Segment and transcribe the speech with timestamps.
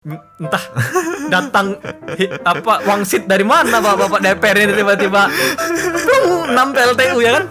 [0.00, 0.64] entah.
[1.28, 1.76] Datang
[2.16, 5.28] hi- apa wangsit dari mana bapak-bapak DPR ini tiba-tiba.
[5.28, 7.44] 6 PLTU ya kan?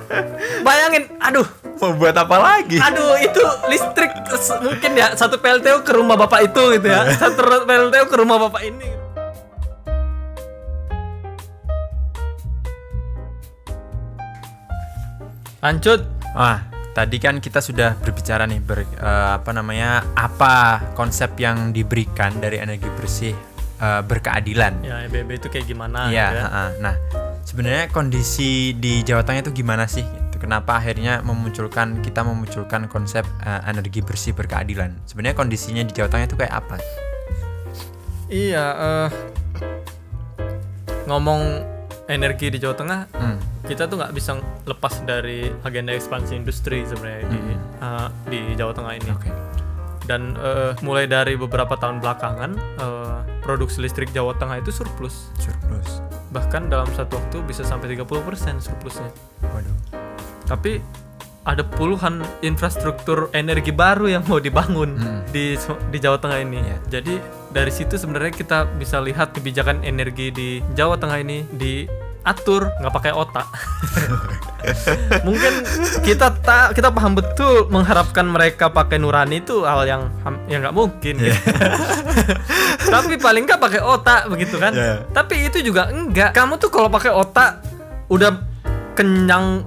[0.66, 1.46] Bayangin aduh.
[1.80, 2.75] Mau buat apa lagi?
[2.75, 3.40] aduh itu
[3.72, 4.12] listrik
[4.59, 7.06] mungkin ya satu PLTU ke rumah bapak itu gitu ya.
[7.22, 8.89] Satu PLTU ke rumah bapak ini.
[15.61, 16.02] Lanjut.
[16.34, 16.61] Wah,
[16.91, 18.87] tadi kan kita sudah berbicara nih ber, eh,
[19.35, 20.55] apa namanya apa
[20.93, 23.33] konsep yang diberikan dari energi bersih
[23.77, 24.81] eh, berkeadilan.
[24.81, 26.25] ya EBB itu kayak gimana Iya.
[26.25, 26.44] gitu ya.
[26.44, 26.66] ha-ha.
[26.77, 26.95] Nah,
[27.41, 30.03] sebenarnya kondisi di Jawa Tengah itu gimana sih?
[30.03, 30.35] Gitu.
[30.38, 34.91] Kenapa akhirnya memunculkan kita memunculkan konsep eh, energi bersih berkeadilan?
[35.03, 36.75] Sebenarnya kondisinya di Jawa Tengah itu kayak apa?
[38.27, 39.09] Iya, eh,
[41.05, 41.41] ngomong
[42.05, 43.38] energi di Jawa Tengah, Hmm.
[43.70, 47.40] Kita tuh nggak bisa lepas dari agenda ekspansi industri sebenarnya di
[47.78, 49.09] eh, di Jawa Tengah ini.
[49.14, 49.30] Oke.
[50.09, 55.30] Dan eh, mulai dari beberapa tahun belakangan, eh, produksi listrik Jawa Tengah itu surplus.
[55.38, 56.02] Surplus.
[56.34, 59.14] Bahkan dalam satu waktu bisa sampai 30% surplusnya.
[59.45, 59.78] Waduh.
[60.50, 60.81] Tapi
[61.45, 65.22] ada puluhan infrastruktur energi baru yang mau dibangun Hmm.
[65.30, 65.54] di
[65.89, 66.58] di Jawa Tengah ini.
[66.58, 66.78] Iya.
[67.00, 67.14] Jadi
[67.54, 71.45] dari situ sebenarnya kita bisa lihat kebijakan energi di Jawa Tengah ini
[72.20, 73.48] diatur nggak pakai otak.
[75.28, 75.53] Mungkin
[76.03, 80.11] kita tak kita paham betul mengharapkan mereka pakai nurani itu hal yang
[80.52, 81.16] yang nggak mungkin.
[81.17, 81.34] Iya.
[81.34, 81.42] gitu.
[82.94, 84.76] Tapi paling nggak pakai otak begitu kan.
[84.76, 85.09] Iya.
[85.09, 86.36] Tapi itu juga enggak.
[86.36, 87.64] Kamu tuh kalau pakai otak
[88.11, 88.36] udah
[88.94, 89.64] kenyang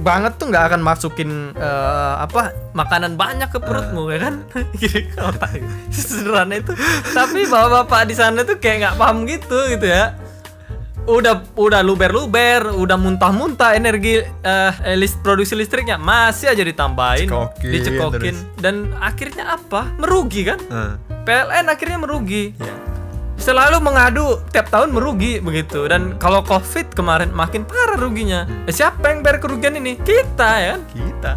[0.00, 4.34] banget tuh nggak akan masukin eh, apa makanan banyak ke perutmu ya kan
[5.34, 5.50] otak
[5.90, 6.78] sederhana itu
[7.10, 10.14] tapi bapak-bapak di sana tuh kayak nggak paham gitu gitu ya
[11.06, 15.96] udah udah luber-luber udah muntah-muntah energi eh, list produksi listriknya.
[15.96, 18.36] Masih aja ditambahin Cekokin dicekokin.
[18.58, 19.94] dan akhirnya apa?
[19.96, 20.58] Merugi kan?
[20.66, 22.52] Nah, PLN akhirnya merugi.
[22.56, 22.74] Ya.
[23.36, 25.84] selalu mengadu tiap tahun merugi begitu.
[25.86, 28.48] Dan kalau covid kemarin makin parah ruginya.
[28.64, 29.94] Eh, siapa yang bayar kerugian ini?
[29.94, 30.80] Kita ya kan?
[30.90, 31.32] Kita.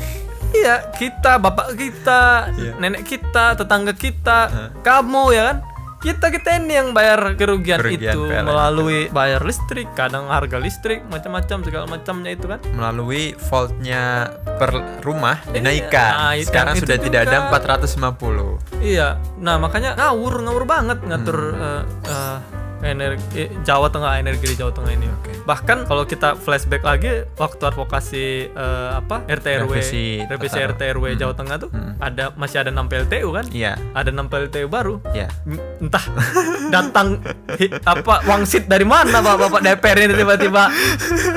[0.56, 2.72] iya kita bapak kita Iya.
[2.76, 4.38] nenek kita tetangga kita
[4.80, 5.56] kamu ya kan
[6.00, 8.42] kita kita ini yang bayar kerugian, Kerugian itu PLN.
[8.42, 15.44] melalui bayar listrik kadang harga listrik macam-macam segala macamnya itu kan Melalui voltnya per rumah
[15.44, 16.12] Iya, dinaikkan.
[16.14, 17.48] nah, itu- Sekarang itu sudah tidak ada juga.
[17.52, 18.48] 450.
[18.80, 21.60] Iya, nah makanya ngawur ngawur banget ngatur Hmm.
[21.60, 22.38] eh, eh,
[22.82, 25.06] energi eh, Jawa Tengah energi di Jawa Tengah ini.
[25.10, 25.32] Oke.
[25.42, 31.04] Bahkan kalau kita flashback lagi waktu advokasi eh, apa RT RW Revisi revisi RT RW
[31.14, 31.94] Jawa Tengah tuh Hmm.
[31.98, 33.44] ada masih ada 6 PLTU kan?
[33.48, 33.78] Iya.
[33.92, 34.98] Ada 6 PLTU baru.
[35.10, 35.28] Iya.
[35.44, 36.04] M- Entah
[36.74, 37.20] datang
[37.54, 40.68] hi- apa wangsit dari mana bapak-bapak DPR ini tiba-tiba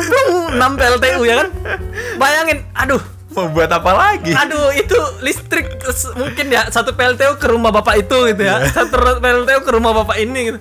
[0.01, 1.49] Plung, 6 PLTU ya kan?
[2.15, 3.03] Bayangin, aduh
[3.33, 4.29] Mau buat apa lagi?
[4.29, 5.65] Aduh, itu listrik
[6.13, 8.61] mungkin ya satu PLTU ke rumah bapak itu gitu ya.
[8.69, 10.59] Satu PLTU ke rumah bapak ini gitu.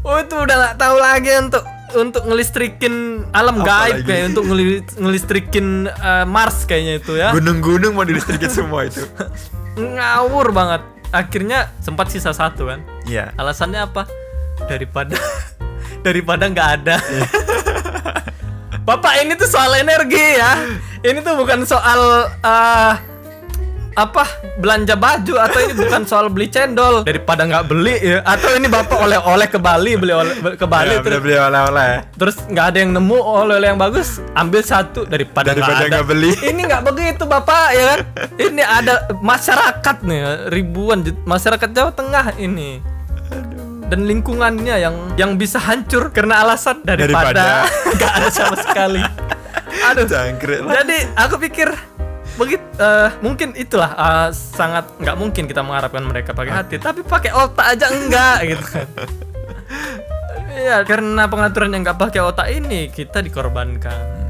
[0.00, 1.64] Oh, itu udah nggak tahu lagi untuk
[1.94, 2.94] untuk ngelistrikin
[3.30, 4.04] alam Apa gaib lagi?
[4.04, 7.30] kayak untuk ngeli- ngelistrikin eh, Mars kayaknya itu ya.
[7.30, 9.04] Gunung-gunung mau dilistrikin semua itu.
[9.76, 10.82] Ngawur banget.
[11.10, 12.82] Akhirnya sempat sisa satu kan.
[13.04, 13.30] Iya.
[13.34, 14.10] Alasannya apa?
[14.64, 15.14] Daripada
[16.06, 16.96] daripada nggak ada.
[18.84, 20.60] Bapak ini tuh soal energi ya.
[21.00, 22.92] Ini tuh bukan soal eh,
[23.94, 24.26] apa?
[24.58, 27.02] Belanja baju atau ini bukan soal beli cendol?
[27.02, 28.18] Daripada nggak beli ya.
[28.22, 31.92] Atau ini bapak oleh-oleh ke Bali beli oleh ke Bali Ya, terus, beli oleh-oleh.
[32.14, 35.90] terus nggak ada yang nemu oleh-oleh yang bagus ambil satu daripada nggak Daripada ada.
[35.90, 36.30] nggak beli.
[36.50, 37.98] ini nggak begitu bapak ya kan?
[38.34, 42.82] Ini ada masyarakat nih ribuan masyarakat Jawa Tengah ini.
[43.84, 47.46] Dan lingkungannya yang yang bisa hancur karena alasan daripada Daripada.
[47.94, 49.02] nggak ada sama sekali.
[49.92, 50.06] Aduh.
[50.08, 50.64] Jangkrik.
[50.64, 50.72] Lah.
[50.80, 51.68] jadi aku pikir
[52.34, 52.90] begitu
[53.22, 57.86] mungkin itulah eh, sangat nggak mungkin kita mengharapkan mereka pakai hati tapi pakai otak aja
[57.94, 58.88] enggak gitu kan.
[60.54, 64.22] Iya karena pengaturan yang nggak pakai otak ini kita dikorbankan.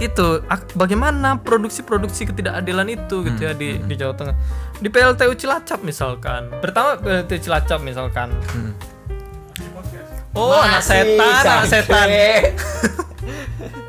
[0.00, 0.40] Gitu.
[0.78, 4.36] Bagaimana produksi-produksi ketidakadilan itu gitu ya di di Jawa Tengah.
[4.78, 6.48] Di PLTU Cilacap misalkan.
[6.64, 8.32] Pertama PLTU Cilacap misalkan.
[10.32, 12.08] Oh anak setan anak setan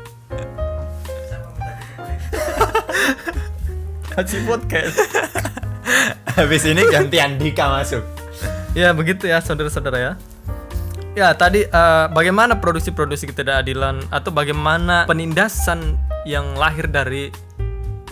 [4.14, 4.96] kasih podcast
[6.36, 8.04] Habis ini ganti Andika masuk.
[8.72, 10.12] Ya begitu ya saudara-saudara ya.
[11.18, 17.34] Ya tadi eh, bagaimana produksi-produksi ketidakadilan atau bagaimana penindasan yang lahir dari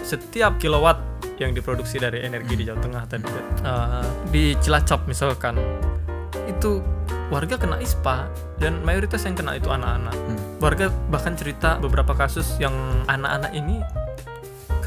[0.03, 0.99] setiap kilowatt
[1.39, 3.25] yang diproduksi dari energi di Jawa Tengah tadi
[3.63, 5.55] Eh, di Cilacap misalkan
[6.51, 6.83] itu
[7.31, 8.27] warga kena ISPA
[8.59, 10.17] dan mayoritas yang kena itu anak-anak.
[10.59, 12.75] Warga bahkan cerita beberapa kasus yang
[13.07, 13.79] anak-anak ini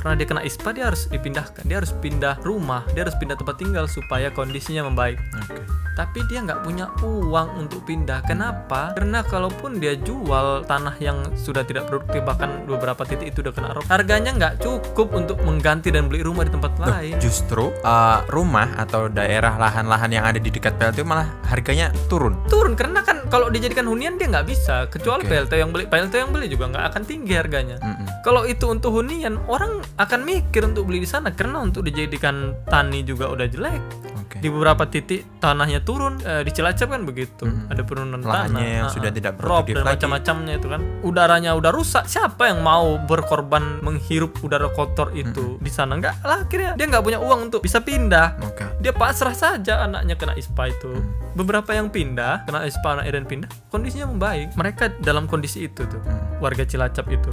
[0.02, 3.56] karena dia kena ispa dia harus dipindahkan dia harus pindah rumah dia harus pindah tempat
[3.62, 5.62] tinggal supaya kondisinya membaik Oke.
[5.94, 11.62] tapi dia nggak punya uang untuk pindah kenapa karena kalaupun dia jual tanah yang sudah
[11.62, 16.10] tidak produktif bahkan beberapa titik itu udah kena rob harganya nggak cukup untuk mengganti dan
[16.10, 20.74] beli rumah di tempat lain Justru uh, rumah atau daerah lahan-lahan yang ada di dekat
[20.82, 22.34] PLTU malah harganya turun.
[22.50, 25.32] turun karena kan kalau dijadikan hunian dia nggak bisa kecuali Oke.
[25.32, 28.08] PLT yang beli PLT yang beli juga nggak akan tinggi harganya Mm-mm.
[28.26, 33.02] kalau itu untuk hunian orang akan mikir untuk beli di sana karena untuk dijadikan tani
[33.02, 33.82] juga udah jelek
[34.18, 34.38] Oke.
[34.38, 37.68] di beberapa titik tanahnya turun Eh, di Cilacap kan begitu Mm.
[37.68, 39.14] ada penurunan Lahannya tanah yang Ah, sudah ah.
[39.14, 39.92] tidak produktif dan lagi.
[39.94, 45.68] macam-macamnya itu kan udaranya udah rusak siapa yang mau berkorban menghirup udara kotor itu di
[45.68, 48.64] sana nggak lah akhirnya dia nggak punya uang untuk bisa pindah Oke.
[48.80, 51.12] dia pasrah saja anaknya kena ispa itu Hmm.
[51.34, 56.00] beberapa yang pindah kena ispa anak dan pindah kondisinya membaik mereka dalam kondisi itu tuh
[56.00, 56.40] Hmm.
[56.40, 57.32] warga Cilacap itu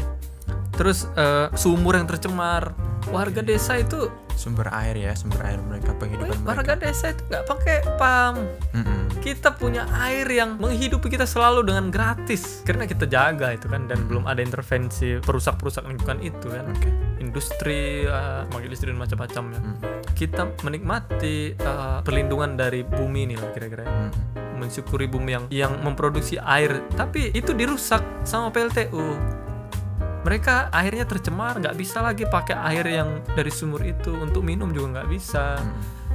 [0.79, 2.71] terus eh, sumur yang tercemar
[3.11, 4.07] warga desa itu
[4.39, 6.47] Sumber air ya, sumber air mereka penghidupan mereka.
[6.47, 8.39] warga desa itu nggak pakai pam
[8.71, 9.11] Mm-mm.
[9.19, 14.07] kita punya air yang menghidupi kita selalu dengan gratis karena kita jaga itu kan dan
[14.07, 16.87] belum ada intervensi perusak-perusak lingkungan itu kan Oke.
[17.19, 19.77] industri uh, manggil listrik dan macam-macamnya Mm.
[20.15, 23.91] kita menikmati uh, perlindungan dari bumi ini lah kira-kira ya.
[23.91, 24.11] Mm.
[24.55, 29.19] mensyukuri bumi yang yang memproduksi air tapi itu dirusak sama PLTU
[30.29, 34.13] mereka airnya tercemar nggak bisa lagi pakai air yang dari sumur itu.
[34.13, 35.57] Untuk minum juga nggak bisa.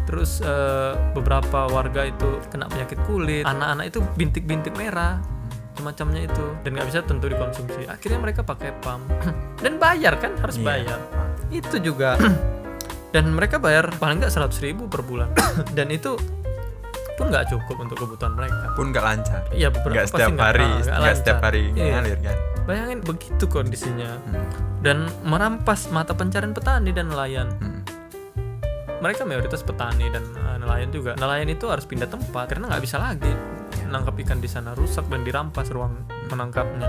[0.06, 3.42] Terus eh, beberapa warga itu kena penyakit kulit.
[3.42, 5.18] Anak-anak itu bintik-bintik merah
[5.74, 6.45] semacamnya itu.
[6.62, 7.89] Dan nggak bisa tentu dikonsumsi.
[7.89, 9.01] Akhirnya mereka pakai pam.
[9.57, 10.38] Dan bayar kan?
[10.38, 10.65] Harus Iya.
[10.69, 11.00] bayar.
[11.50, 12.13] Itu juga.
[13.10, 15.33] Dan mereka bayar paling nggak 100.000 ribu per bulan.
[15.77, 16.13] Dan itu
[17.13, 18.74] pun nggak cukup untuk kebutuhan mereka.
[18.74, 19.42] Pun nggak lancar.
[19.50, 21.89] Iya beberapa Nggak pasti setiap nggak- hari, nggak setiap hari Iya.
[21.92, 22.38] ngalir kan.
[22.63, 24.48] Bayangin begitu kondisinya Mm.
[24.80, 27.51] dan merampas mata pencarian petani dan nelayan.
[27.60, 27.81] Mm.
[29.04, 31.12] Mereka mayoritas petani dan uh, nelayan juga.
[31.19, 33.36] Nelayan itu harus pindah tempat karena nggak bisa lagi
[33.92, 35.94] nangkap ikan di sana rusak dan dirampas ruang
[36.31, 36.88] menangkapnya.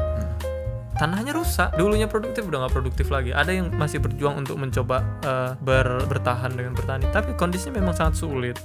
[0.94, 3.34] Tanahnya rusak, dulunya produktif udah nggak produktif lagi.
[3.34, 8.22] Ada yang masih berjuang untuk mencoba uh, ber- bertahan dengan bertani, tapi kondisinya memang sangat
[8.22, 8.56] sulit.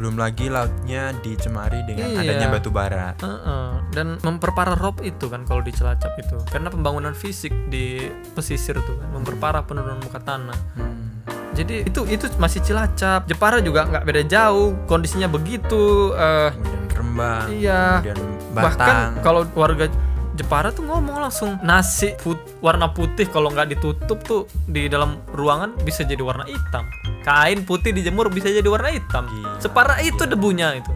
[0.00, 2.20] Belum lagi lautnya dicemari dengan Iya.
[2.24, 3.12] adanya batu bara.
[3.14, 3.68] Heeh.
[3.90, 7.98] dan memperparah rob itu kan kalau di Cilacap itu karena pembangunan fisik di
[8.30, 11.26] pesisir tuh kan memperparah penurunan muka tanah Hmm.
[11.52, 17.46] jadi itu itu masih Cilacap Jepara juga nggak beda jauh kondisinya begitu eh, Kemudian Rembang,
[17.50, 17.82] Iya.
[17.98, 18.18] kemudian
[18.52, 19.90] bahkan kalau warga
[20.32, 25.74] Jepara tuh ngomong langsung nasi put- warna putih kalau nggak ditutup tuh di dalam ruangan
[25.80, 26.86] bisa jadi warna hitam
[27.24, 29.28] kain putih dijemur bisa jadi warna hitam.
[29.28, 30.92] Gila, separah itu debunya itu.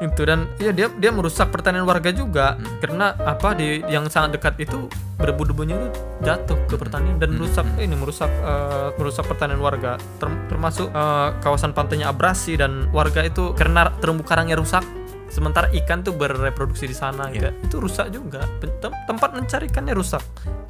[0.00, 2.56] Itu dan ya dia dia merusak pertanian warga juga.
[2.80, 4.88] Karena apa di yang sangat dekat itu
[5.20, 10.00] berdebu-debunya itu jatuh ke pertanian dan merusak ini merusak eh, merusak pertanian warga.
[10.16, 14.80] Term- termasuk eh, kawasan pantainya abrasi dan warga itu karena terumbu karangnya rusak
[15.30, 17.48] sementara ikan tuh berreproduksi di sana gitu.
[17.62, 18.44] itu rusak juga.
[18.60, 20.22] Tem- tempat mencari ikannya rusak.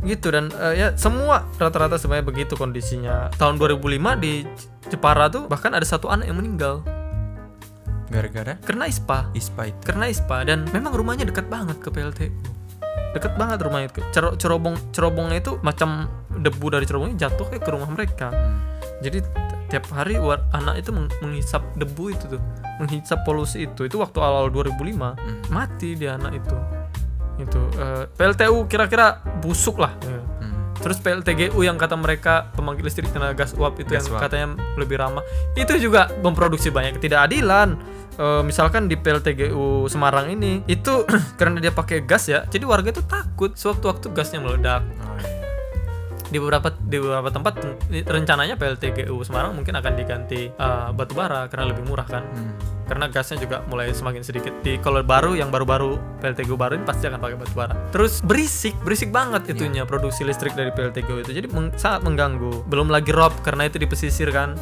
[0.05, 3.33] Gitu dan eh, ya semua rata-rata sebenarnya begitu kondisinya.
[3.35, 4.45] Tahun 2005 di
[4.93, 6.85] Jepara tuh bahkan ada satu anak yang meninggal.
[8.11, 8.59] Gara-gara?
[8.63, 9.31] Karena ispa.
[9.35, 9.81] Ispa itu.
[9.87, 12.61] karena ISPA dan memang rumahnya dekat banget ke PLTU
[13.11, 17.91] dekat banget rumahnya ke cero- cerobong cerobongnya itu macam debu dari cerobongnya jatuh ke rumah
[17.91, 18.31] mereka.
[19.03, 19.19] Jadi
[19.71, 20.19] tiap hari
[20.51, 22.43] anak itu meng- menghisap debu itu tuh
[22.81, 26.57] menghisap polusi itu itu waktu awal 2005 mati dia anak itu
[27.41, 30.21] itu eh, PLTU kira-kira busuk lah ya.
[30.21, 30.77] Hmm.
[30.81, 34.21] Terus PLTGU yang kata mereka pembangkit listrik tenaga gas uap itu Gas yang uap.
[34.25, 34.47] katanya
[34.77, 35.25] lebih ramah,
[35.57, 37.81] itu juga memproduksi banyak ketidakadilan.
[38.21, 41.09] Eh, misalkan di PLTGU Semarang ini itu
[41.41, 44.85] karena dia pakai gas ya, jadi warga itu takut sewaktu-waktu gasnya meledak.
[45.01, 45.40] Oh, iya.
[46.31, 47.59] Di beberapa di beberapa tempat
[47.91, 52.23] rencananya PLTGU Semarang mungkin akan diganti eh, batu bara karena lebih murah kan.
[52.31, 52.55] Hmm.
[52.87, 54.51] Karena gasnya juga mulai semakin sedikit.
[54.67, 57.75] Di kalau baru yang baru-baru PLTGU baru ini pasti akan pakai batu bara.
[57.95, 61.31] Terus berisik, berisik banget itunya produksi listrik dari PLTGU itu.
[61.31, 62.67] Jadi meng- sangat mengganggu.
[62.67, 64.59] Belum lagi rob karena itu di pesisir kan.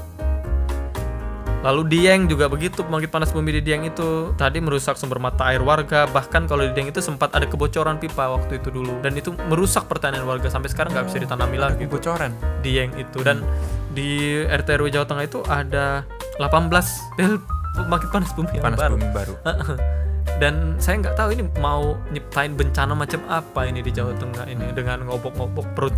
[1.58, 4.30] Lalu Dieng juga begitu pembangkit panas bumi di Dieng itu.
[4.38, 8.30] Tadi merusak sumber mata air warga bahkan kalau di Dieng itu sempat ada kebocoran pipa
[8.30, 8.94] waktu itu dulu.
[9.02, 11.84] Dan itu merusak pertanian warga sampai sekarang nggak bisa ditanami lagi.
[11.90, 12.30] Bocoran.
[12.62, 13.26] Dieng itu.
[13.26, 13.42] Dan
[13.90, 16.06] di RT RW Jawa Tengah itu ada
[16.38, 17.42] 18 del
[17.74, 18.94] pembangkit panas bumi yang Panas baru.
[18.94, 19.34] bumi baru.
[20.42, 24.70] dan saya nggak tahu ini mau nyiptain bencana macam apa ini di Jawa Tengah ini
[24.70, 25.96] dengan ngobok-ngobok perut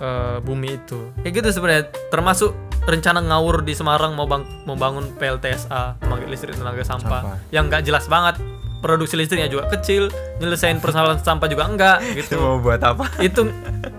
[0.00, 1.12] eh, bumi itu.
[1.20, 6.54] Kayak gitu sebenarnya termasuk rencana ngawur di Semarang mau bang mau bangun PLTSA pembangkit listrik
[6.54, 7.36] tenaga sampah, Sampah.
[7.50, 8.36] yang nggak jelas banget.
[8.82, 10.10] Produksi listriknya juga kecil
[10.42, 12.34] nyelesain persoalan sampah juga enggak Itu gitu.
[12.36, 13.06] Mau buat apa?
[13.22, 13.46] itu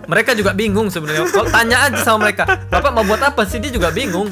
[0.04, 1.24] mereka juga bingung sebenarnya.
[1.32, 3.64] Kalau tanya aja sama mereka bapak mau buat apa sih?
[3.64, 4.28] Dia juga bingung.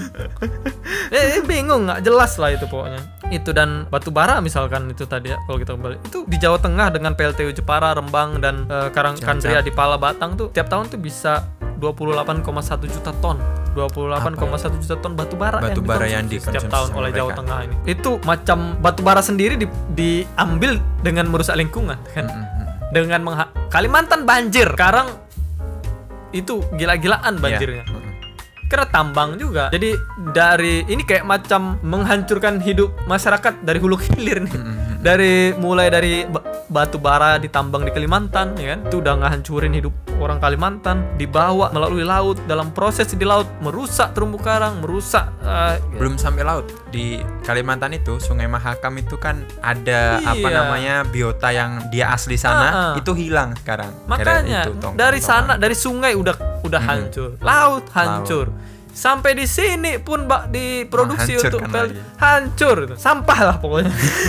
[1.08, 3.00] Eh, eh, bingung nggak jelas lah itu pokoknya.
[3.32, 6.92] Itu dan batu bara misalkan itu tadi ya kalau kita kembali itu di Jawa Tengah
[6.92, 11.00] dengan PLTU Jepara Rembang dan eh, Karang Kandria di Pala Batang tuh tiap tahun tuh
[11.00, 11.48] bisa
[11.80, 12.44] 28,1
[12.86, 13.40] juta ton
[13.72, 14.38] 28,1
[14.78, 17.40] juta ton batu bara Batu bara yang dikonsumsi setiap tahun oleh Jawa mereka.
[17.40, 17.76] Tengah ini.
[17.86, 22.26] Itu macam batu bara sendiri di- diambil dengan merusak lingkungan kan?
[22.90, 24.68] Dengan mengha- Kalimantan banjir.
[24.70, 25.08] Sekarang
[26.32, 27.82] itu gila-gilaan banjirnya.
[27.82, 27.92] Iya.
[27.92, 28.10] Mm-mm.
[28.64, 29.68] karena tambang juga.
[29.68, 30.00] Jadi
[30.32, 34.54] dari ini kayak macam menghancurkan hidup masyarakat dari hulu hilir nih.
[34.98, 36.24] Dari mulai dari
[36.72, 42.02] batu bara ditambang di Kalimantan ya kan itu udah ngehancurin hidup orang Kalimantan dibawa melalui
[42.02, 47.92] laut dalam proses di laut merusak terumbu karang merusak eh, belum sampai laut di Kalimantan
[47.92, 50.56] itu Sungai Mahakam itu kan ada apa Iya.
[50.56, 52.94] namanya biota yang dia asli sana Ah, ah.
[52.96, 58.48] itu hilang sekarang Makanya itu, tong- dari sana dari sungai udah udah hancur, laut hancur.
[58.92, 62.00] Sampai di sini pun Mbak diproduksi untuk pel- lagi.
[62.18, 62.78] hancur.
[62.94, 63.88] Sampah lah pokoknya.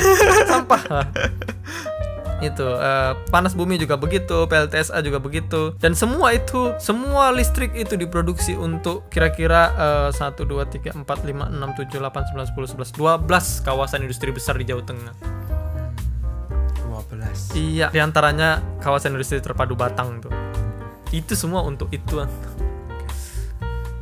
[0.49, 1.06] Sampah lah.
[2.42, 7.94] Itu eh, panas bumi juga begitu, PLTSA juga begitu, dan semua itu semua listrik itu
[7.94, 9.72] diproduksi untuk kira-kira
[10.11, 10.46] eh, 1 2
[10.92, 14.82] 3 4 5 6 7 8 9 10 11 12 kawasan industri besar di Jawa
[14.82, 15.14] Tengah.
[16.92, 20.32] 12 Iya, di antaranya kawasan industri terpadu Batang tuh.
[21.12, 22.25] Itu semua untuk itu.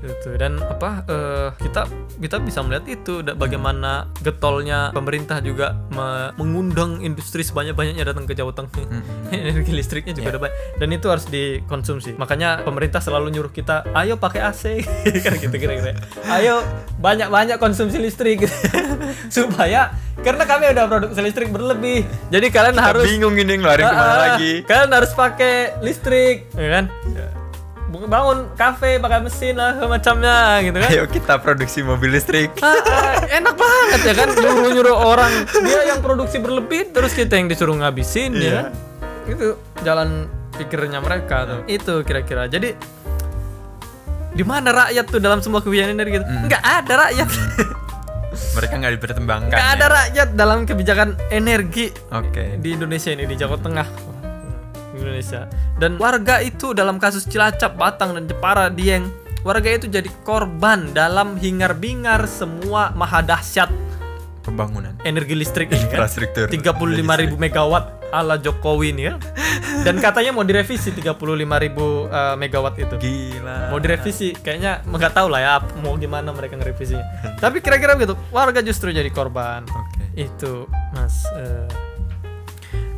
[0.00, 1.85] Itu dan apa eh, kita
[2.16, 8.50] kita bisa melihat itu bagaimana getolnya pemerintah juga me- mengundang industri sebanyak-banyaknya datang ke Jawa
[8.50, 8.71] Tengah.
[9.30, 12.16] Energi listriknya juga ada banyak dan itu harus dikonsumsi.
[12.16, 14.62] Makanya pemerintah selalu nyuruh kita, ayo pakai AC
[15.25, 15.97] kan gitu kira-kira.
[16.26, 16.64] Ayo
[16.97, 18.49] banyak-banyak konsumsi listrik
[19.28, 22.04] supaya karena kami udah produksi listrik berlebih.
[22.28, 26.69] Jadi kalian harus bingung ini ngeluarin ke mana Ah, lagi Kalian harus pakai listrik, ya
[26.80, 26.85] kan?
[27.90, 30.88] Bangun kafe pakai mesin lah macamnya gitu kan.
[30.88, 35.99] ayo kita produksi mobil listrik Ah, ah, enak banget ya kan nyuruh-nyuruh orang dia yang
[35.99, 38.52] produksi berlebih terus kita yang disuruh ngabisin ya Iya.
[38.56, 38.66] kan?
[39.26, 39.47] Itu
[39.80, 40.09] jalan
[40.52, 41.61] pikirnya mereka tuh.
[41.66, 42.47] Itu kira-kira.
[42.47, 42.78] Jadi
[44.30, 46.26] di mana rakyat tuh dalam semua kebijakan energi gitu?
[46.47, 47.28] Nggak ada rakyat.
[48.30, 49.75] mereka nggak dipertimbangkan Nggak ya.
[49.75, 53.87] ada rakyat dalam kebijakan energi oke di Indonesia ini di Jawa Tengah
[55.02, 55.49] Indonesia.
[55.80, 59.09] Dan warga itu dalam kasus Cilacap Batang dan Jepara Dieng
[59.40, 63.73] warga itu jadi korban dalam hingar-bingar semua maha dahsyat
[64.45, 64.97] pembangunan.
[65.04, 66.04] Energi listrik ini kan?
[66.04, 66.49] Infrastruktur.
[66.49, 69.14] 35.000 megawatt ala Jokowi ini ya.
[69.87, 72.95] Dan katanya mau direvisi 35.000 eh, megawatt itu.
[72.99, 73.71] Gila.
[73.71, 77.38] Mau direvisi kayaknya nggak tahu lah ya mau gimana mereka ngerevisinya.
[77.38, 79.64] Tapi kira-kira begitu warga justru jadi korban.
[79.71, 80.04] Oke.
[80.19, 81.89] Itu mas eh,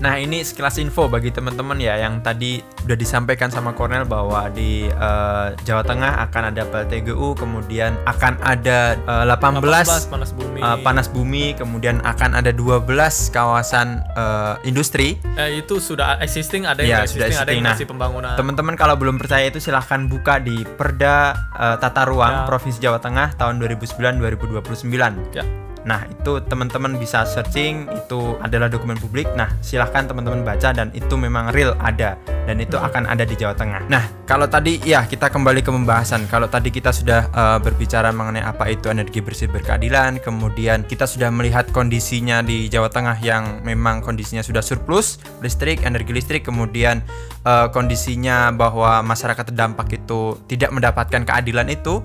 [0.02, 4.90] Nah ini sekilas info bagi teman-teman ya yang tadi udah disampaikan sama Cornel bahwa di
[4.90, 10.78] eh, Jawa Tengah akan ada PLTGU, kemudian akan ada eh, 18, 18 panas bumi eh,
[10.82, 12.82] panas bumi, kemudian akan ada 12
[13.30, 15.22] kawasan eh, industri.
[15.38, 17.62] Eh, itu sudah existing ada yang nggak sudah existing, ada yang existing.
[17.62, 22.30] Nah, masih pembangunan Teman-teman kalau belum percaya itu silahkan buka di Perda eh, Tata Ruang
[22.32, 22.48] Ya.
[22.48, 25.36] Provinsi Jawa Tengah tahun 2009-2029.
[25.36, 25.44] ya
[25.82, 29.26] Nah, itu teman-teman bisa searching, itu adalah dokumen publik.
[29.34, 32.14] Nah, silahkan teman-teman baca dan itu memang real ada
[32.46, 33.90] dan itu akan ada di Jawa Tengah.
[33.90, 36.26] Nah, kalau tadi ya kita kembali ke pembahasan.
[36.30, 41.30] Kalau tadi kita sudah eh, berbicara mengenai apa itu energi bersih berkeadilan, kemudian kita sudah
[41.34, 47.02] melihat kondisinya di Jawa Tengah yang memang kondisinya sudah surplus listrik, energi listrik, kemudian
[47.42, 52.02] eh, kondisinya bahwa masyarakat terdampak itu tidak mendapatkan keadilan itu.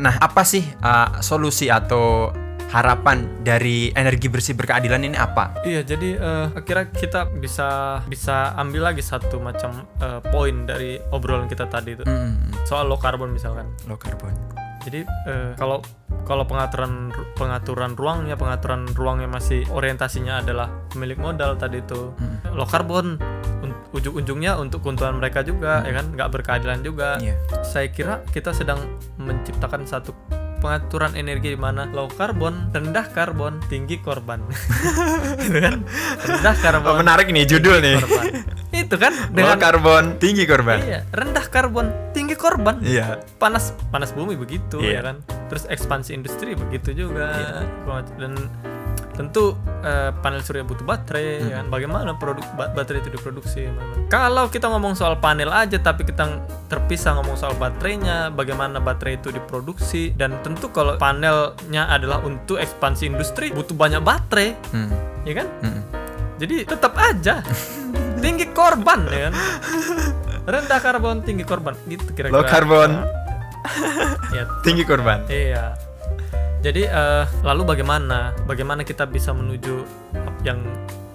[0.00, 2.32] Nah, apa sih uh, solusi atau
[2.70, 5.58] harapan dari energi bersih berkeadilan ini apa?
[5.62, 7.68] iya jadi eh, akhirnya kita bisa
[8.04, 12.96] bisa ambil lagi satu macam eh, poin dari obrolan kita tadi itu Hmm, soal low
[12.96, 14.30] carbon misalkan low carbon.
[14.80, 15.82] jadi eh, kalau
[16.22, 22.38] kalau pengaturan pengaturan ruangnya pengaturan ruangnya masih orientasinya adalah pemilik modal tadi itu Hmm.
[22.52, 23.18] low carbon
[23.60, 27.34] un- ujung-ujungnya untuk keuntungan mereka juga ya kan nggak berkeadilan juga Iya.
[27.60, 28.78] saya kira kita sedang
[29.16, 30.14] menciptakan satu
[30.60, 34.44] pengaturan energi di mana low carbon, rendah karbon, tinggi korban.
[35.42, 35.82] gitu kan?
[36.20, 36.86] Rendah karbon.
[36.86, 37.96] Oh, menarik nih judul nih.
[37.98, 38.24] korban.
[38.70, 40.78] Itu kan Low dengan carbon, tinggi korban.
[40.80, 42.78] iya, rendah karbon, tinggi korban.
[42.80, 43.18] Iya.
[43.36, 44.94] Panas panas bumi begitu Iya.
[44.94, 45.16] ya kan.
[45.48, 47.34] Terus ekspansi industri begitu juga.
[48.14, 48.38] Dan
[49.20, 51.68] tentu eh, panel surya butuh baterai ya kan.
[51.68, 53.68] Bagaimana produk ba- baterai itu diproduksi?
[54.08, 56.24] Kalau kita ngomong soal panel aja tapi kita
[56.66, 63.06] terpisah ngomong soal baterainya, bagaimana baterai itu diproduksi dan tentu kalau panelnya adalah untuk ekspansi
[63.06, 64.88] industri butuh banyak baterai, Hmm.
[65.22, 65.46] ya kan?
[65.60, 65.82] Hmm.
[66.36, 67.44] Jadi tetap aja
[68.16, 69.34] tinggi korban ya kan.
[70.42, 72.32] Rendah karbon, tinggi korban gitu kira-kira.
[72.32, 73.04] Low carbon.
[74.32, 75.28] ya, Tinggi korban.
[75.28, 75.76] Iya.
[76.60, 78.36] Jadi eh, lalu bagaimana?
[78.44, 79.84] Bagaimana kita bisa menuju
[80.44, 80.60] yang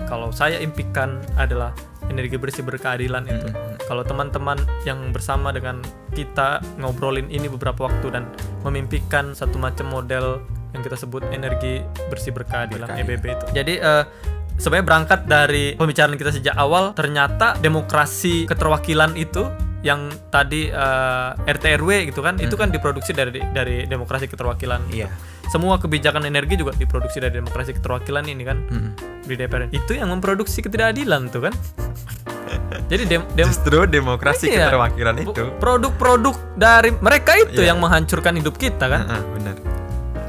[0.05, 1.73] kalau saya impikan adalah
[2.09, 3.49] energi bersih berkeadilan itu.
[3.85, 5.81] Kalau teman-teman yang bersama dengan
[6.13, 8.29] kita ngobrolin ini beberapa waktu dan
[8.65, 10.41] memimpikan satu macam model
[10.73, 13.17] yang kita sebut energi bersih berkeadilan, Berkeadilan.
[13.17, 13.45] EBB itu.
[13.53, 14.03] Jadi eh,
[14.57, 19.45] sebenarnya berangkat dari pembicaraan kita sejak awal ternyata demokrasi keterwakilan itu
[19.85, 25.09] yang tadi eh, RT RW gitu kan itu kan diproduksi dari dari demokrasi keterwakilan Iya.
[25.47, 28.91] Semua kebijakan energi juga diproduksi dari demokrasi keterwakilan ini kan Mm-mm.
[29.21, 31.53] di DPR itu yang memproduksi ketidakadilan tuh kan
[32.91, 35.31] jadi dem, dem- Justru demokrasi iya, keterwakilan itu.
[35.57, 37.73] produk-produk dari mereka itu Iya.
[37.73, 39.55] yang menghancurkan hidup kita kan Heeh, benar.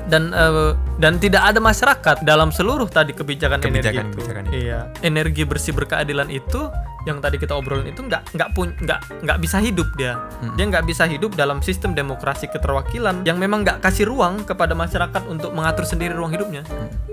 [0.06, 4.20] dan eh, dan tidak ada masyarakat dalam seluruh tadi kebijakan, energi itu.
[4.24, 4.32] Itu.
[4.52, 6.72] Iya, energi bersih berkeadilan itu
[7.06, 10.18] yang tadi kita obrolin itu nggak nggak pun nggak nggak bisa hidup dia.
[10.58, 15.22] Dia nggak bisa hidup dalam sistem demokrasi keterwakilan yang memang nggak kasih ruang kepada masyarakat
[15.30, 16.66] untuk mengatur sendiri ruang hidupnya.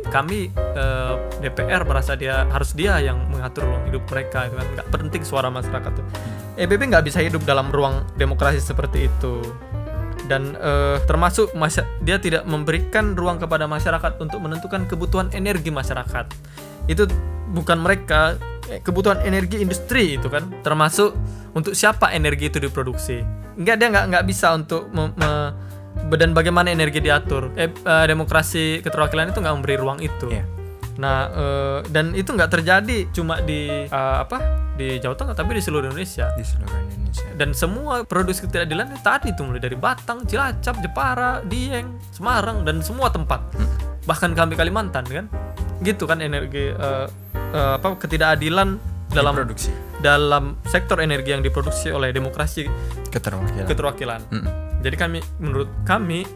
[0.10, 1.14] Kami eh,
[1.46, 5.54] DPR merasa dia harus dia yang mengatur ruang hidup mereka, gitu kan nggak penting suara
[5.54, 6.06] masyarakat tuh.
[6.58, 9.42] EBB nggak bisa hidup dalam ruang demokrasi seperti itu
[10.28, 11.52] dan eh, termasuk
[12.04, 16.26] dia tidak memberikan ruang kepada masyarakat untuk menentukan kebutuhan energi masyarakat.
[16.88, 17.08] Itu
[17.54, 18.40] bukan mereka
[18.72, 21.14] eh, kebutuhan energi industri itu kan termasuk
[21.54, 23.22] untuk siapa energi itu diproduksi.
[23.60, 25.14] Enggak dia nggak nggak bisa untuk me-
[26.34, 27.54] bagaimana energi diatur.
[27.54, 30.28] Eh, eh, demokrasi keterwakilan itu nggak memberi ruang itu.
[30.32, 30.63] Iya.
[30.98, 35.62] Nah, eh, dan itu nggak terjadi cuma di eh, apa di Jawa Tengah, tapi di
[35.62, 36.30] seluruh Indonesia.
[36.38, 37.28] Di seluruh Indonesia.
[37.34, 42.82] Dan semua produksi ketidakadilan itu tadi tuh mulai dari Batang, Cilacap, Jepara, Dieng, Semarang dan
[42.82, 43.42] semua tempat.
[44.06, 45.26] Bahkan kami Kalimantan kan,
[45.82, 49.72] gitu kan energi eh, eh, apa ketidakadilan dalam produksi
[50.04, 52.68] dalam sektor energi yang diproduksi oleh demokrasi
[53.08, 53.66] keterwakilan.
[53.70, 54.22] keterwakilan.
[54.34, 54.46] Mm.
[54.84, 56.28] Jadi kami menurut kami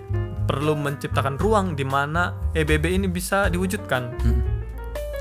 [0.47, 4.15] perlu menciptakan ruang di mana EBB ini bisa diwujudkan.
[4.23, 4.39] Mm.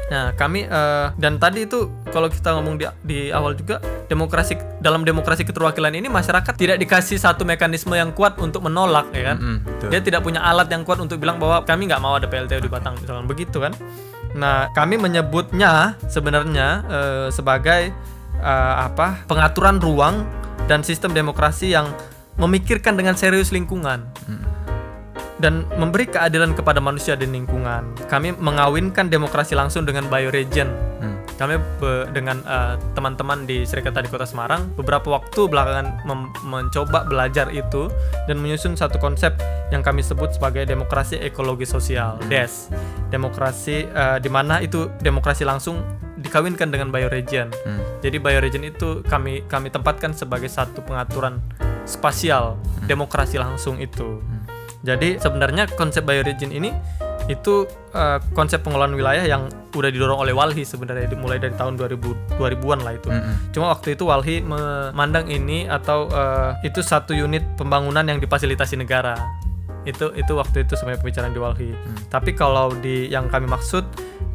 [0.07, 5.03] Nah, kami eh, dan tadi itu kalau kita ngomong di, di awal juga demokrasi dalam
[5.03, 9.37] demokrasi keterwakilan ini masyarakat tidak dikasih satu mekanisme yang kuat untuk menolak ya kan.
[9.43, 9.89] Mm-mm, betul.
[9.91, 12.71] Dia tidak punya alat yang kuat untuk bilang bahwa kami nggak mau ada PLTU di
[12.71, 13.75] Batang misalkan begitu kan.
[14.37, 17.91] Nah, kami menyebutnya sebenarnya eh, sebagai
[18.39, 19.25] eh, apa?
[19.25, 20.29] pengaturan ruang
[20.69, 21.89] dan sistem demokrasi yang
[22.37, 24.05] memikirkan dengan serius lingkungan
[25.37, 27.93] dan memberi keadilan kepada manusia dan lingkungan.
[28.09, 30.69] Kami mengawinkan demokrasi langsung dengan bioregion.
[31.01, 31.16] Mm.
[31.37, 31.61] Kami
[32.17, 36.09] dengan eh, teman-teman di Serikata di Kota Semarang beberapa waktu belakangan
[36.41, 37.93] mencoba belajar itu
[38.25, 39.37] dan menyusun satu konsep
[39.69, 42.73] yang kami sebut sebagai demokrasi ekologi sosial (DES).
[43.13, 45.85] Demokrasi eh, di mana itu demokrasi langsung
[46.17, 47.53] dikawinkan dengan bioregion.
[47.53, 47.81] Mm.
[48.01, 51.45] Jadi bioregion itu kami kami tempatkan sebagai satu pengaturan
[51.85, 52.57] spasial
[52.89, 54.25] demokrasi langsung itu.
[54.87, 56.73] Jadi sebenarnya konsep bioregion ini
[57.27, 62.39] itu eh, konsep pengelolaan wilayah yang udah didorong oleh Walhi sebenarnya mulai dari tahun 2000
[62.39, 63.09] 2000-an lah itu.
[63.11, 63.35] Mm-mm.
[63.51, 69.19] Cuma waktu itu Walhi memandang ini atau eh, itu satu unit pembangunan yang difasilitasi negara.
[69.87, 71.71] Itu itu waktu itu sebenarnya pembicaraan di Walhi.
[72.11, 73.85] Tapi kalau di yang kami maksud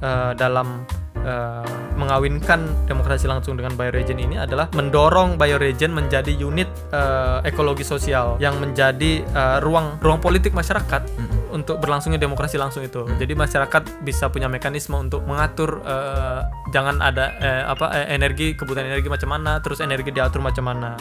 [0.03, 0.83] eh, dalam
[1.23, 8.35] eh, mengawinkan demokrasi langsung dengan bioregion ini adalah mendorong bioregion menjadi unit eh, ekologi sosial
[8.43, 11.07] yang menjadi eh, ruang ruang politik masyarakat
[11.51, 13.03] untuk berlangsungnya demokrasi langsung itu.
[13.19, 18.87] Jadi masyarakat bisa punya mekanisme untuk mengatur eh, jangan ada eh, apa eh, energi kebutuhan
[18.87, 20.95] energi macam mana, terus energi diatur macam mana.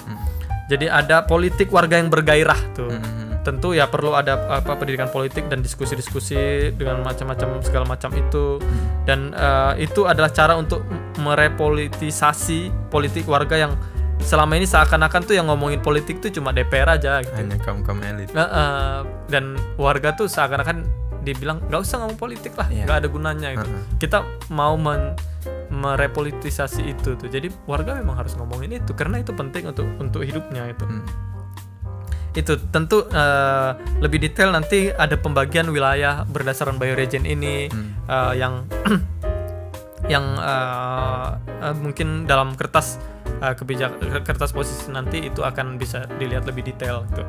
[0.71, 2.91] Jadi ada politik warga yang bergairah tuh.
[2.91, 3.43] Mm-mm.
[3.43, 8.61] Tentu ya perlu ada apa pendidikan politik dan diskusi-diskusi dengan macam-macam segala macam itu.
[9.03, 10.87] Dan eh, itu adalah cara untuk
[11.19, 13.73] merepolitisasi politik warga yang
[14.21, 17.35] selama ini seakan-akan tuh yang ngomongin politik tuh cuma DPR aja gitu.
[17.35, 18.31] Hanya kaum kaum elit.
[18.37, 19.01] Nah, eh,
[19.33, 20.87] dan warga tuh seakan-akan
[21.21, 22.89] dibilang nggak usah ngomong politik lah, Iya.
[22.89, 23.67] nggak ada gunanya itu.
[23.69, 23.83] Heeh.
[24.01, 25.17] Kita mau men
[25.71, 27.29] merepolitisasi itu tuh.
[27.31, 30.83] Jadi warga memang harus ngomongin itu karena itu penting untuk untuk hidupnya itu.
[30.83, 31.05] Mm.
[32.35, 33.71] Itu tentu eh,
[34.03, 37.71] lebih detail nanti ada pembagian wilayah berdasarkan bioregion ini
[38.07, 38.67] eh, yang
[40.13, 41.29] yang eh,
[41.71, 42.99] eh, mungkin dalam kertas
[43.43, 47.25] eh, kebijak kertas posisi nanti itu akan bisa dilihat lebih detail gitu.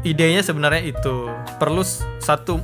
[0.00, 1.28] Idenya sebenarnya itu
[1.60, 1.84] perlu
[2.20, 2.56] satu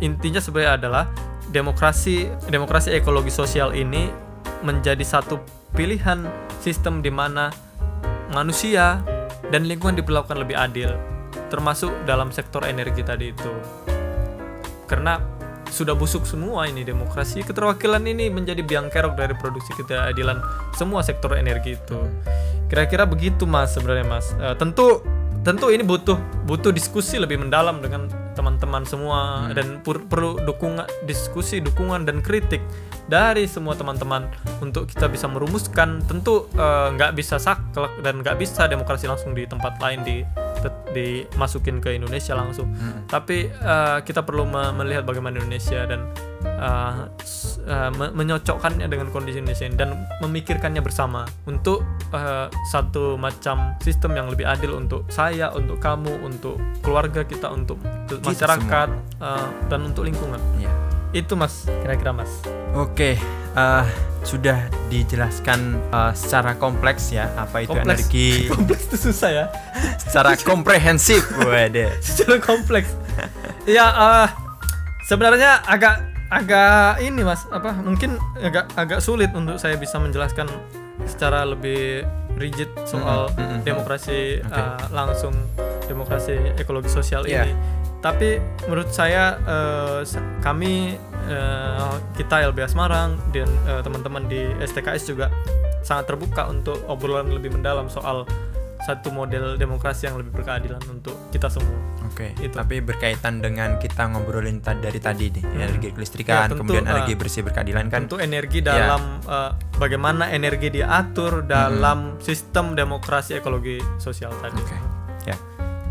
[0.00, 1.04] intinya sebenarnya adalah
[1.52, 4.08] demokrasi demokrasi ekologi sosial ini
[4.64, 5.40] menjadi satu
[5.76, 6.24] pilihan
[6.60, 7.52] sistem di mana
[8.32, 9.00] manusia
[9.48, 10.92] dan lingkungan diperlakukan lebih adil
[11.48, 13.52] termasuk dalam sektor energi tadi itu
[14.84, 15.20] karena
[15.68, 20.40] sudah busuk semua ini demokrasi keterwakilan ini menjadi biang kerok dari produksi keadilan
[20.74, 21.98] semua sektor energi itu.
[22.68, 24.32] Kira-kira begitu mas sebenarnya mas.
[24.36, 25.00] Eh, tentu
[25.46, 31.58] tentu ini butuh butuh diskusi lebih mendalam dengan teman-teman semua dan per- perlu dukungan diskusi
[31.58, 32.62] dukungan dan kritik
[33.08, 38.64] dari semua teman-teman untuk kita bisa merumuskan tentu eh, nggak bisa saklek dan nggak bisa
[38.64, 40.20] demokrasi langsung di tempat lain di
[40.88, 42.68] dimasukin ke Indonesia langsung
[43.06, 46.10] tapi eh, kita perlu me- melihat bagaimana Indonesia dan
[47.16, 53.78] s- eh, me- menyocokkannya dengan kondisi Indonesia ini dan memikirkannya bersama untuk eh, satu macam
[53.78, 57.78] sistem yang lebih adil untuk saya, untuk kamu, untuk keluarga kita, untuk
[58.26, 58.88] masyarakat
[59.20, 60.40] eh, dan untuk lingkungan.
[60.58, 60.72] Ya.
[61.10, 62.28] Itu mas, kira-kira mas.
[62.72, 63.16] Oke,
[63.54, 63.84] eh,
[64.20, 67.86] sudah dijelaskan eh, secara kompleks ya apa itu Kompleks.
[68.04, 69.44] energi Kompleks itu susah ya.
[69.96, 71.24] secara komprehensif.
[71.34, 71.88] Waduh.
[72.04, 72.92] Secara kompleks.
[73.64, 74.28] ya eh,
[75.02, 80.44] sebenarnya agak agak ini mas apa mungkin agak agak sulit untuk saya bisa menjelaskan
[81.04, 82.04] secara lebih
[82.36, 83.60] rigid soal Mhm, mhm.
[83.64, 84.52] demokrasi Oke.
[84.54, 85.32] eh, langsung
[85.84, 87.48] demokrasi ekologi sosial Iya.
[87.48, 87.52] ini
[87.98, 89.36] tapi menurut saya
[90.06, 90.94] sa- kami
[91.26, 95.26] eh, kita LBH Semarang dan eh, teman-teman di STKS juga
[95.82, 98.22] sangat terbuka untuk obrolan lebih mendalam soal
[98.78, 101.76] satu model demokrasi yang lebih berkeadilan untuk kita semua.
[102.08, 102.56] Oke, Itu.
[102.56, 107.12] tapi berkaitan dengan kita ngobrolin dari tadi nih, energi Ya, kelistrikan, tentu, kemudian uh, energi
[107.18, 108.06] bersih berkeadilan kan.
[108.06, 108.70] Untuk energi Ya.
[108.88, 114.56] dalam eh, bagaimana energi diatur dalam sistem demokrasi ekologi sosial tadi.
[114.56, 114.78] Oke.
[115.26, 115.36] Ya.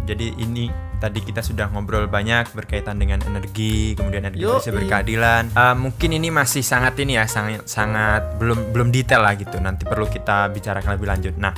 [0.07, 5.53] Jadi ini tadi kita sudah ngobrol banyak berkaitan dengan energi, kemudian energi bersih berkeadilan.
[5.53, 9.57] Eh, mungkin ini masih sangat ini ya, sangat sangat belum belum detail lah gitu.
[9.61, 11.33] Nanti perlu kita bicarakan lebih lanjut.
[11.37, 11.53] Nah,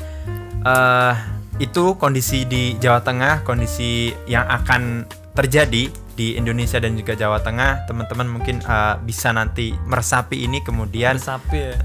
[0.64, 1.16] eh
[1.60, 5.04] itu kondisi di Jawa Tengah, kondisi yang akan
[5.36, 7.88] terjadi di Indonesia dan juga Jawa Tengah.
[7.88, 11.76] Teman-teman mungkin eh, bisa nanti meresapi ini kemudian Sapi ya.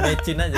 [0.00, 0.54] Mecin aja.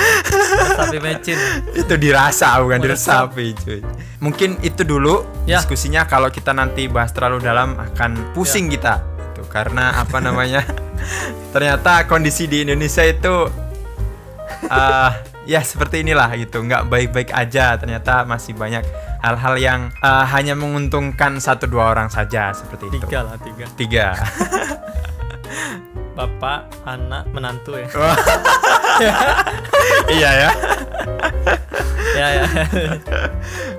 [0.77, 1.41] Sapi mecin.
[1.73, 3.33] itu dirasa bukan Meresap.
[3.33, 3.81] diresapi cuy
[4.21, 5.61] mungkin itu dulu Ya.
[5.61, 8.73] diskusinya kalau kita nanti bahas terlalu dalam akan pusing Ya.
[8.75, 8.95] kita
[9.33, 10.65] itu karena apa namanya
[11.55, 13.49] ternyata kondisi di Indonesia itu
[14.65, 15.11] eh
[15.45, 18.81] ya seperti inilah gitu nggak baik-baik aja ternyata masih banyak
[19.21, 23.65] hal-hal yang eh, hanya menguntungkan satu dua orang saja seperti itu Tiga lah tiga.
[23.77, 24.07] tiga
[26.15, 27.91] Bapak, anak, menantu ya.
[30.15, 30.51] iya ya
[32.19, 32.45] ya ya.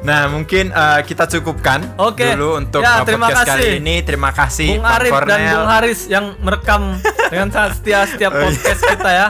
[0.03, 2.35] Nah, mungkin eh, kita cukupkan Oke.
[2.35, 3.79] dulu untuk Ya, eh, terima podcast kali kasih.
[3.79, 3.95] ini.
[4.03, 5.39] Terima kasih Bung Arif dan.
[5.47, 8.45] Bung Haris yang merekam dengan sangat setia setiap Oh, iya.
[8.45, 9.27] podcast kita ya.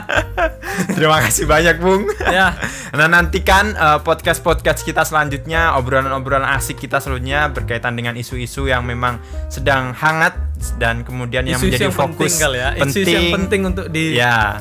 [0.90, 2.04] Terima kasih banyak, Bung.
[2.22, 2.48] Ya.
[2.92, 9.20] Nah, nantikan eh, podcast-podcast kita selanjutnya, obrolan-obrolan asik kita selanjutnya berkaitan dengan isu-isu yang memang
[9.48, 10.36] sedang hangat
[10.76, 12.70] dan kemudian yang Isu-isu menjadi yang fokus penting kali ya.
[12.78, 14.60] Isu-isu yang penting untuk di Ya.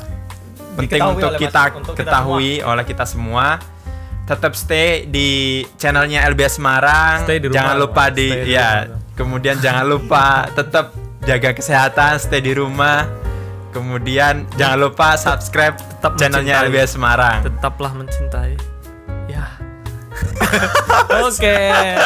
[0.75, 3.59] Penting untuk kita mas- untuk kita ketahui oleh kita semua.
[4.25, 5.29] Tetap stay di
[5.75, 7.23] channelnya LBS Semarang.
[7.23, 8.69] Stay di rumah jangan lupa di Stay di ya.
[8.83, 9.03] rumah.
[9.13, 10.91] Kemudian jangan lupa tetap
[11.23, 13.24] jaga kesehatan, stay di rumah.
[13.75, 16.71] Kemudian jangan lupa subscribe Tetap channelnya mencintai.
[16.71, 17.37] LBS Semarang.
[17.43, 18.55] tetaplah mencintai.
[19.27, 19.45] Ya.
[21.27, 21.57] Oke,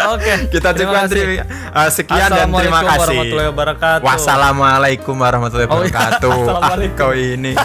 [0.08, 0.34] oke.
[0.50, 1.14] Kita kasih.
[1.14, 3.00] terima- eh, sekian dan terima kasih.
[3.00, 4.02] warahmatullahi wabarakatuh.
[4.02, 5.94] Wassalamualaikum warahmatullahi Oh, iya.
[5.94, 6.42] wabarakatuh.
[6.66, 7.54] Ah, kau ini.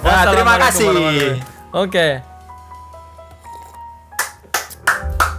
[0.00, 0.88] Nah, terima kasih.
[0.88, 1.36] wabarakatuh.
[1.76, 2.08] Oke.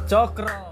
[0.05, 0.70] Cokro.